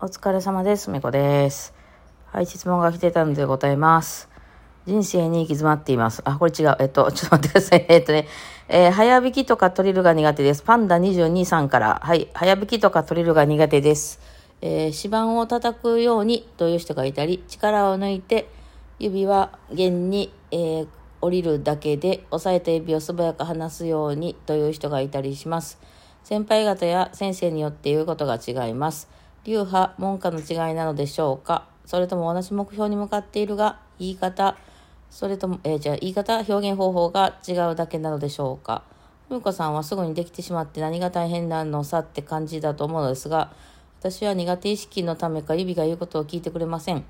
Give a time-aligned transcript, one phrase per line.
[0.00, 0.90] お疲れ様です。
[0.90, 1.74] めこです。
[2.26, 4.28] はい、質問が来てたのでございます。
[4.86, 6.22] 人生に行き詰まっています。
[6.24, 6.76] あ、これ違う。
[6.78, 7.86] えっと、ちょっと待ってください。
[7.90, 8.28] えっとね、
[8.68, 10.62] えー早弾きとかトリルが苦手です。
[10.62, 12.00] パンダ22さんから。
[12.00, 14.20] はい、早弾きとかトリルが苦手です。
[14.60, 18.48] えー指板を叩くようにという人がいたり、力を抜いて、
[19.00, 20.86] 指は弦に、えー
[21.20, 25.80] 降りるだけで、押さえた指を素早く離すようにという人がいたりします。
[26.22, 29.17] 先輩方や先生によって言うことが違います。
[29.48, 31.66] 流派、文化の違いなのでしょうか？
[31.86, 34.56] それとも同じ目標に向かっているが、言い方、
[35.10, 38.82] それとも、えーじゃあ言い方、表現方法が違うだけなのでしょうか？
[39.28, 43.52] ふみこさんはすぐにできてしまって何が大変なのさって感じだと思うのですが、
[44.00, 47.04] 私は苦手意識のためか指が言うことを聞いてくれません。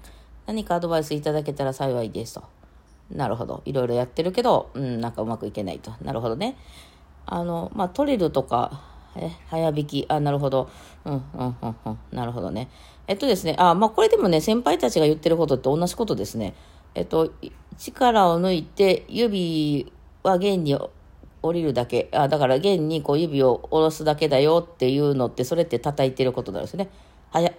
[0.46, 2.44] 何かアドバイスいただけたら幸いですと。
[3.10, 3.62] なるほど。
[3.64, 5.92] いろいろやってるけど、うん、なんかうまくいけないと。
[6.02, 6.56] なるほどね。
[7.26, 8.80] あの、まあ、トリルとか、
[9.20, 10.68] え、早弾き、あ、なるほど。
[11.04, 11.98] うん、うん、うん、うん。
[12.12, 12.68] なるほどね。
[13.06, 16.54] えっとですね、あ、まあ、これでもね、先輩たちが言ってることって同じことですね。
[16.94, 17.32] えっと、
[17.78, 20.76] 力を抜いて、指は弦に
[21.42, 22.08] 降りるだけ。
[22.12, 26.88] あ、だから弦にこう指を下ろすだけだよっていうのって、それって叩いてることなんですね。
[27.30, 27.52] はや、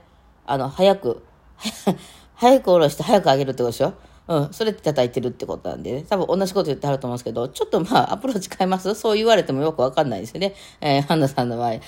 [0.45, 1.23] あの、早く、
[2.35, 3.93] 早く下ろして早く上げるってことでしょ？
[4.29, 6.05] うん、それって叩いてるってことなんでね。
[6.07, 8.93] 多分同じこと言ってはると思うんですけど、ちょっとまあ、アプローチ変えます？
[8.93, 10.53] そう言われてもよくわかんないですよね。
[10.79, 11.73] えー、ハンナさんの場合。
[11.73, 11.81] え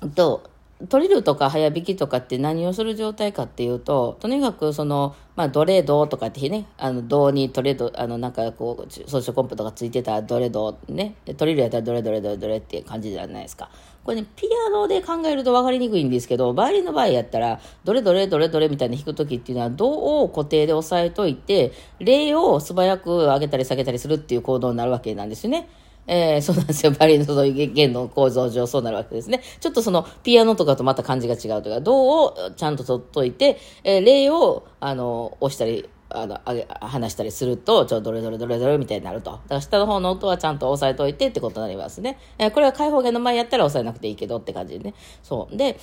[0.00, 0.50] ーと、
[0.88, 13.70] トリルとか早弾きとかって何をする状態かっていうと、とにかくその、まあ、ドレドとかってね、あの、ドにトレード、あの、なんかこう、ソーシャルコンプとかついてたドレドね、トリルやったらドレドレドレドレっていう感じじゃないですか。
[14.06, 25.68] これね、ピアノで考えると分かりにくいんですけど、バイオリンの場合やったら、どれどれどれどれみたいに弾くときっていうのは、ドを固定で押さえといて、レを素早く上げたり下げたりするっていう行動になるわけなんですよね。
[26.06, 26.92] えー、そうなんですよ。
[26.92, 29.42] バリンのその弦の構造上そうなるわけですね。
[29.58, 39.32] ちょっとそのピアノとかとまた感じが違うとか、ドをちゃんと取っといて、えー、レを、あの、押したり、あの、上げ、離したりすると、ちょ、どれどれどれどれみたいになると。
[39.32, 42.18] だから下の方の音はちゃんと押さえといてってことになりますね。
[42.38, 44.94] えーこれは開放弦の前やったら押さえなくていいけどって感じでね。
[45.22, 45.56] そう。
[45.56, 45.78] で、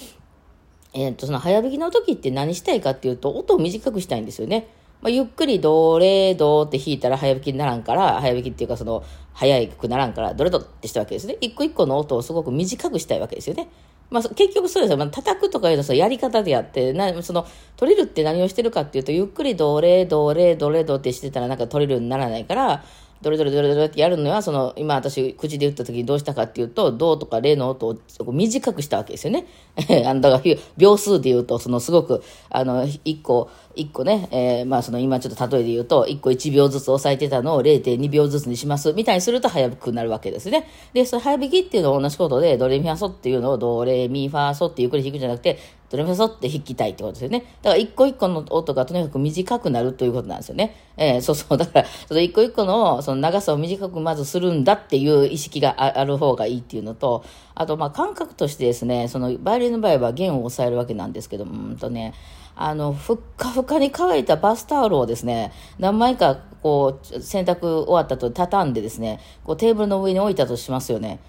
[0.93, 4.67] えっと、その早弾きの時って何したいかっていうと、音を短くしたいんですよね。
[5.01, 11.37] まあ、ゆっくりドレドって弾いたら早弾きにならんから、早弾きっていうかその、早くならんから、ドレドってしたわけですね。
[11.41, 13.67] 一個一個の音をすごく短くしたいわけですよね。
[14.13, 14.97] まあ、結局そうですよ。
[14.97, 22.83] まあ、叩くとかいうのはやり方であって、なその、取れるって何をしてるかっていうと、ゆっくりどれ、どれ、どれ、どれってしてたらなんか取れるようにならないから、
[23.23, 29.47] どれどれどれどれってやるのは、その、今私、口で言った時にどうしたかっていうと、どうとか例の音を短くしたわけですよね。
[30.05, 40.67] あの、だから、秒数で言うと、その、すごく、あの、一個、一個ね、えーまあ、その、今ちょっと例えで言うと、一個1秒ずつ押さえてたのを0.2秒ずつにします、みたいにすると早くなるわけですね。
[40.93, 47.39] で、その早弾きっていうのは同じことで、ドレミファソっていうのをドレミファソってゆっくり弾くんじゃなくて、ドレミファソって弾きたいってことですよね。
[47.61, 50.75] だから一個一個の音がとにかく短くなるということなんですよね。
[50.97, 51.57] えーそうそう。
[51.57, 57.23] だから、その一個一個のその長さを短くまずするんだっていう意識がある方がいいっていうのと、
[57.55, 62.13] あと、まあ感覚としてですね、そのバイオリンの場合は弦を押さえるわけなんですけど、うんとね、
[62.55, 71.19] あの、ふっかふかに乾いたバスタオルをですね、何枚かこう、洗濯終わったと畳んでですね、こうテーブルの上に置いたとしますよね。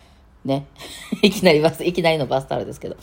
[0.45, 0.67] ね。
[1.23, 2.97] いきなりバス、いきなりのバスタオルですけど。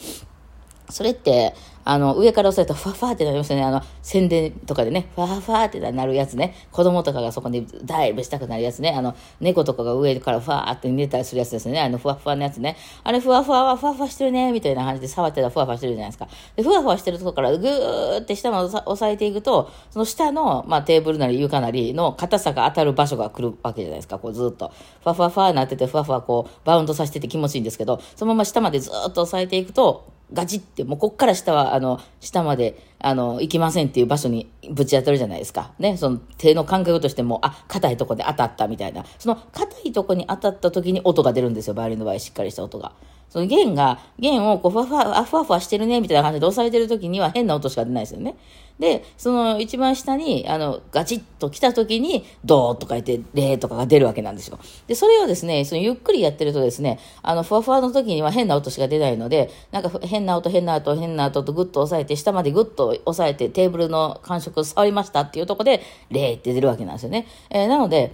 [0.89, 3.63] それって、あの、上から押さえたらファファってなりますよね。
[3.63, 6.55] あの、宣伝とかでね、ファファってなるやつね。
[6.71, 8.93] 子供とかがそこにダイブしたくなるやつね。
[8.95, 11.79] あの、猫とかが上からファーって寝たりするやつですね。
[11.79, 12.77] あの、ふわふわのやつね。
[13.03, 16.27] あれ、ふわふわはふわふわしてるね、みたいな感じで触ってたらふわふわしてるじゃないですか。
[16.55, 24.19] で、ふわふわしてるとこからぐーって下まで押さえていくと、その下の、まあ、テーブルなり床なりの硬さが当たる場所が来るわけじゃないですか。
[24.19, 24.71] こうずっと。
[25.03, 35.71] ふわふわふわなってて、ふわふわこう、バウンドさせてて気持ちいいんですけど、そのまま下までずーっと押さえていくと、ガチって、もうこっから下は、あの、下まで、あの、行きませんっていう場所にぶち当たるじゃないですか。
[35.79, 39.05] ね、その手の感覚としても、あ、硬いとこで当たったみたいな。
[39.19, 42.93] その硬いとこに当たった時に音が出るんですよ、バイオリンの場合、しっかりした音が。
[43.31, 48.35] その弦が、弦をこう、ふわふわ、あ、ふわふわしてるね、みたいな感じで押さえてる時には変な音しか出ないですよね。
[48.77, 54.59] で、その一番下に、あの、ガチッと来た時に、ドーとか言って、レーとかが出るわけなんですよ。
[54.87, 67.27] で、それをですね、そのゆっくりやってるとですね、あの、ふわふわの時には変な音しか出ないので、なんか変な音、変な音、変な音とグッと押さえて、下までグッと押さえて、テーブルの感触を触りましたっていうとこで、レーって出るわけなんですよね。
[67.49, 68.11] えーなので、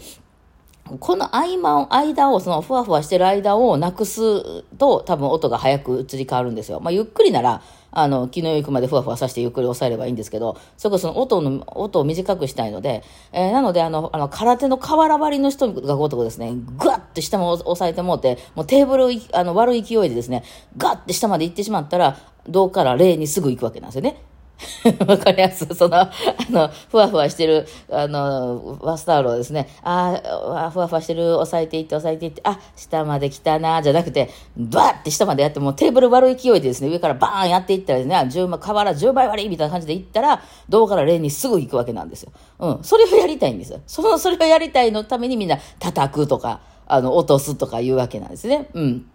[1.00, 6.80] この合間を、間を、そのふわふわしてる間をなくすと、多分音が早く移り変わるんですよ。
[6.80, 7.62] まあ、ゆっくりなら、
[7.92, 20.44] あの、気の行くまでふわふわさせてゆっくり押さえればいいんですけど、そこその音の、音を短くしたいので、えー、なので、あの、あの、空手の瓦割りの人がごとくですね、ぐわっと下も押さえてもうて、もうテーブル、あの、悪い勢いでですね、
[20.78, 22.18] ガッて下まで行ってしまったら、
[22.48, 24.22] 銅から霊にすぐ行くわけなんですよね。
[25.08, 25.76] わかりやすい。
[25.76, 26.12] その、あ
[26.50, 42.32] の、ふわふわしてる、あの、バスタオルをですね、ああ、ふわふわしてる、押さえていって、押さえていって、あ、下まで来たな、じゃなくて、バーって下までやって、もうテーブル割る勢いでですね、上からバーンやっていったらですね、10倍、瓦10倍割りみたいな感じでいったら、銅からレにすぐ行くわけなんですよ。
[42.60, 42.80] うん。
[42.82, 43.80] それをやりたいんですよ。
[43.86, 48.70] その、それをやりたいのためにみんな叩くとか、あの、落とすとか言うわけなんですね。
[48.74, 49.06] うん。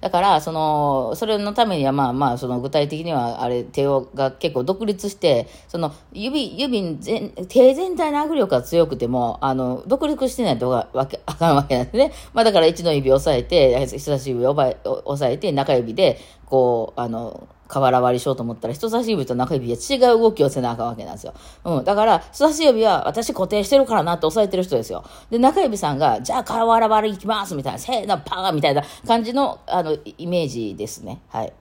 [0.00, 12.12] だから、その、それのためには、まあまあ、その具体的には、あれ、手をが結構独立して、その、指、指全、手全体の握力が強くても、あの、独立してないとわけ、あかんわけなんですね。
[12.32, 21.34] まあだから一の指を押さえて、人差し指を押さえて、中指で、こう、あの、瓦割りしようと思ったら、人差し指と中指は違う動きをせなあかんわけなんですよ。
[21.64, 21.84] うん。
[21.84, 25.04] だから、人差し指は私固定してるからなって押さえてる人ですよ。
[25.30, 31.22] で、中指さんが、じゃあ瓦割り行きますみたいな、せーの、パーみたいな感じの、あの、イメージですね。
[31.28, 31.52] はい。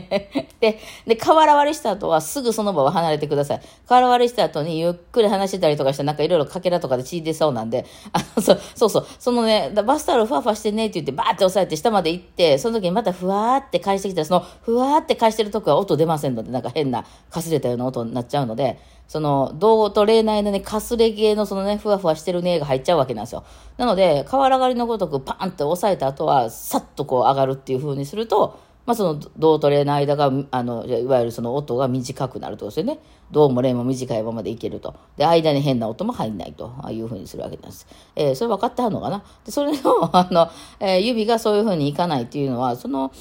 [0.60, 3.60] で、で、瓦割りした後はすぐその場を離れてください。
[3.86, 18.78] 瓦割りした後にゆっくり話してたりとかして、なんかいろいろかけらとかで血出そうなんで、あの、そそうそう、そのね、バスタオルふわふわしてねって言って、バーって押さえて下まで行って、その時にまたふわーって返してきたら、そのふわーって返してるとこは音出ませんので、なんか変なかすれたような音になっちゃうので、
[19.08, 23.44] その、道と霊内のね、かすれ系のそのね、ふわふわしてるねが入っちゃうわけなんですよ。
[23.76, 32.98] なので、瓦狩りのごとくパーンって押さえた後は、さっとこう上がるっていう風にすると、まあ、その銅と霊の間があのいわゆるその音が短くなるとですよね
[33.32, 39.24] 銅も霊も短いままでいけるとで間に変な音も入んないというふうにするわけなんです、えー、それ分かってはるのかな？
[39.44, 40.48] でそれの あの、
[40.78, 43.12] えー、指がそういうふうにいかないっていうのはその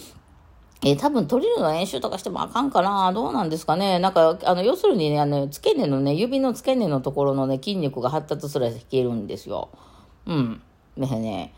[0.84, 3.98] えー、多分トリルの演習とかしてもあかんかなどうなんですかね？
[3.98, 9.70] なんか、あの、要するにね、あの、付け根のね、指の付け根のところのね、筋肉が発達すら弾けるんですよ。
[10.28, 10.62] うん。
[10.96, 11.54] ねね。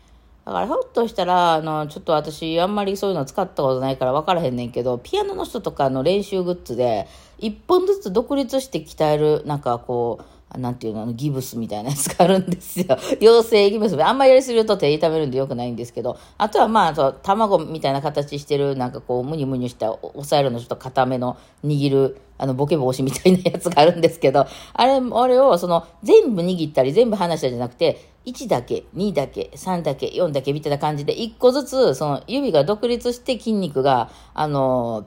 [0.48, 7.06] だからひょっとしたら、あの、ちょっと私あんまりそういうの使ったことないから分からへんねんけど、ピアノの人とかの練習グッズで、
[7.36, 10.24] 一本ずつ独立して鍛える、なんかこう、
[10.56, 12.86] なんていうの、あのギブスみたいなやつがあるんですよ。
[13.20, 14.02] 妖精ギブス。
[14.02, 35.04] あんまりやりすぎると手痛めるんでよくないんですけど、あとはまあ、と卵みたいな形してる、なんかこう、ムニムニした押さえるのちょっと固めの握る、あの、ボケ防止みたいなやつがあるんですけど、 あれ、あれを、その、全部握ったり、全部離したりじゃなくて、1だけ、2だけ、3だけ、4だけみたいな感じで、1個ずつ、その指が独立して筋肉が、あの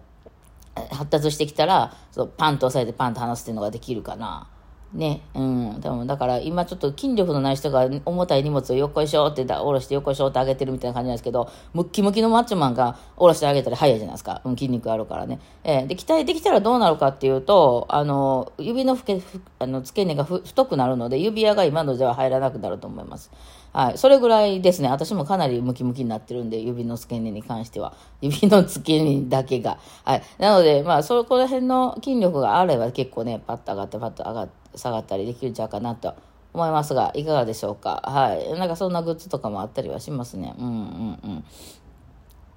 [0.89, 4.47] 発達してきたら、そうパンと押さえてパンと離すっていうのができるかな。
[4.93, 5.79] ね、うん。
[5.79, 14.41] でも、だから今ちょっと筋力のない人が重たい荷物をよっこいしょって下ろしてよっこいしょってあげてるみたいな感じなんですけど、ムッキムキのマッチョマンが下ろしてあげたら早いじゃないですか。
[14.43, 15.39] うん、筋肉あるからね。
[15.63, 19.21] えー、で、期待できたらどうなるかっていうと、あの、指のふけ、
[19.59, 23.31] あの、付け根が太くなるので、指輪が今のでは入らなくなると思います。
[23.73, 23.97] はい。
[23.97, 24.89] それぐらいですね。
[24.89, 27.93] 私もかなりムキムキになってるんで、指の付け根に関しては。
[28.19, 29.77] 指の付け根だけが。
[30.03, 30.23] はい。
[30.39, 36.13] なので、まあ、そこら辺の筋力があれば結構ね、パッと上がって、パッと上がって、下がったりできるんちゃうかなと
[36.53, 38.01] 思いますが、いかがでしょうか？
[38.05, 38.59] はい。
[38.59, 40.53] なんかそんなグッズとかもあったりはしますね。
[40.57, 41.43] うんうん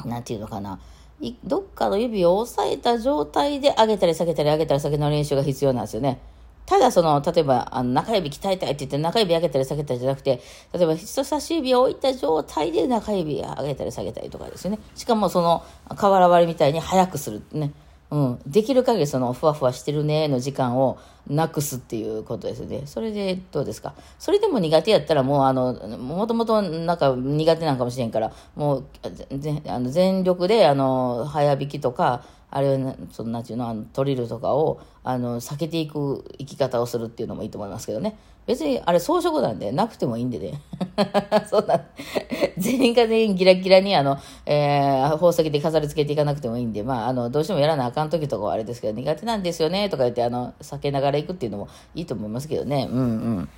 [0.05, 0.11] うん。
[0.11, 0.81] なんていうのかな。
[1.45, 6.21] どっかの指を押さえた状態で上げたり下げたり上げたり下げの練習が必要なんですよね。
[6.67, 10.41] ただその、例えば、あの、中指鍛えたいって言って中指上げたり下げたりじゃなくて、
[10.73, 14.79] 例えば人差し指を置いた状態で中指上げたり下げたりとかですよね。
[14.95, 15.63] しかもその、
[15.95, 17.73] 瓦割りみたいに速くするね。
[18.11, 18.41] うん。
[18.47, 22.83] できる限りその、ふわふわしてるねの時間をなくすっていうことですね。
[22.87, 23.95] それでどうですか？
[24.19, 28.85] それでも苦手やったらもうあの、もともとなんか苦手なんかもしれんから、もう、
[29.67, 38.17] あの全力であの、早弾きとか、あれはそのなんていうのあのトリルとかをあの避けていく生き方をするっていうのもいいと思いますけどね。
[38.47, 40.61] 別にあれ装飾なんでなくてもいいんでね。
[41.51, 41.81] そんな
[42.57, 53.03] 全員が全員ギラギラにあの、えー、宝石で飾り付けていかなくてもいいんでまああのどうしてもやらなあかん時とかはあれですけど苦手なんですよねとか言ってあの避けながら行くっていうのもいいと思いますけどねうんう
[53.41, 53.49] ん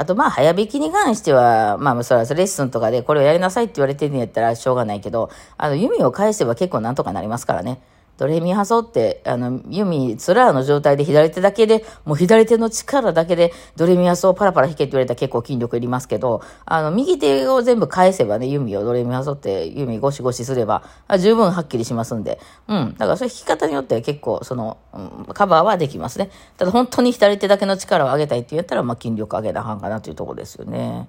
[0.00, 5.28] あとまあ、早引きに関しては、まあ、それはレッスンとかでこれをやりなさいって言われてるんやったらしょうがないけど、
[5.58, 7.82] あの、弓を返せば結構なんとかなりますからね。
[8.20, 20.82] ドレミファソって、あの、弓、ツラーの状態で左手だけで、もう左手の力だけで、ドレミファソをパラパラ弾けって言われたら結構筋力いりますけど、あの、右手を全部返せばね、弓をドレミファソって弓ゴシゴシすれば、
[21.18, 22.92] 十分はっきりしますんで、うん。
[22.98, 26.28] だからそれ弾き方によって結構、その、うん、カバーはできますね。
[26.58, 31.08] ただ本当に左手だけの力を上げたいって言ったら、まあ、筋力上げなはんかなというところですよね。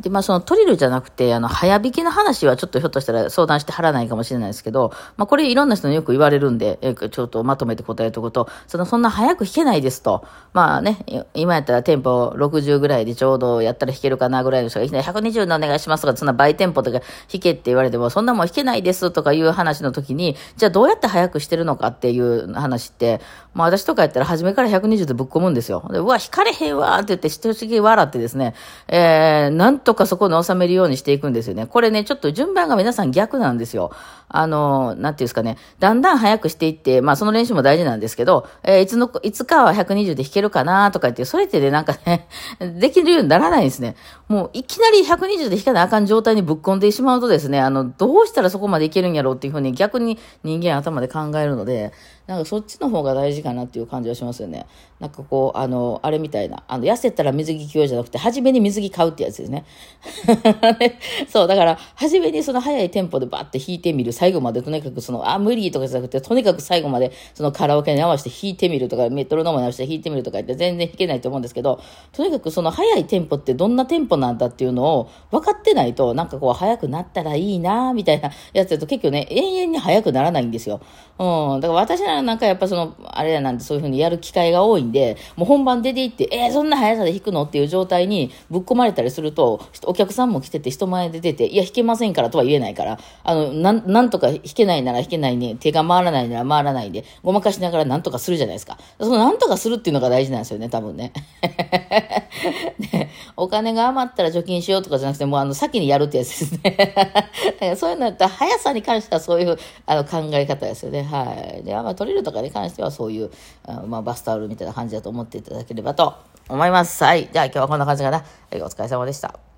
[0.00, 10.24] で、まあそのトリルじゃなくて、あの、早引きの話はちょっとひょっとしたら相談してはらないかもしれないですけど、まあこれいろんな人によく言われるんで、えちょっとまとめて答えとこと、その、そんな早く弾けないですと。
[10.52, 11.04] まあね、
[11.34, 23.20] 今やったらテンポ60ぐらいでちょうどやったら弾けるかなぐらいの人がいきなり120でお願いしますとか、そんな倍テンポとか弾けって言われても、そんなもん弾けないですとかいう話の時に、じゃあどうやって早くしてるのかっていう話って、
[23.54, 25.86] まあ私とかやったら初めから120でぶっ込むんですよ。
[25.90, 28.54] でうわ、弾かれへんわって言って、しとしげ笑ってですね、
[28.88, 31.66] えー、なんとかそこの収めるようにしていくんですよね。
[31.66, 33.90] これね、ちょっと順番が皆さん逆なんですよ。
[34.28, 42.28] あの、なんていうんですかね、だんだん早くしていって、まあその練習も大事なんですけど、えー、いつの、いつかは120で弾けるかなとか言って、それってね、なんかね、
[42.78, 43.96] できるようにならないんですね。
[44.28, 51.92] もういきなり120で弾かなあかん状態にぶっ込んでしまうとですね、あの、どうしたらそこまでいけるんやろうっていうふうに逆に人間頭で考えるので、
[52.30, 54.66] なんかそっちの方が大事かなっていう感じはしますよね。
[55.00, 59.64] なんかこう、あの、あれみたいな、あの、痩せたら水着着ようじゃなくて、初めに水着買うってやつですね。
[61.28, 64.12] そう、だから、初めにその速いテンポでバッて弾いてみる。
[64.12, 71.80] 最後までとにかくその、あ、無理とかじゃなくて、とにかく最後までそのカラオケに合わせて弾いてみるとか、メトロノームに合わせて弾いてみるとか言って全然弾けないと思うんですけど、
[72.12, 80.80] とにかくその速いテンポってどんなテンポなんだっていうのを分かってないと、なんかこう、速くなったらいいなみたいなやつだと結局ね、永遠に速くならないんですよ。
[81.18, 81.60] うん。
[81.60, 87.40] だから私ならなんかやっぱその、あれやなんてそういうふうにやる機会が多いんで、もう本番出て行って、えー、そんな速さで弾くの？
[87.50, 98.78] っていう状態にぶっ込まれたりすると、お客さんも来てて人前で出て、いや、弾けませんからとは言えないから、あの、なん、なんとか弾けないなら弾けないね、手が回らないなら回らないで、ごまかしながらなんとかするじゃないですか。
[98.98, 101.12] そのなんとかするっていうのが大事なんですよね、多分ね。
[102.92, 106.60] ねお金が余ったら貯金しようとかじゃなくて、もうあの、先にやるってやつですね。
[106.94, 107.26] だか
[107.60, 111.02] らそういうのだったら、速さに関してはそういうあの考え方ですよね。
[111.02, 111.64] はい。
[111.64, 113.30] で、まあ、トリルとかに関してはそういう、
[113.66, 116.14] あまあ、バスタオルみたいな感じだと思っていただければと
[116.48, 117.02] 思います。
[117.04, 117.28] はい。
[117.32, 118.18] じゃあ今日はこんな感じかな。
[118.18, 119.49] はい、お疲れ様でした。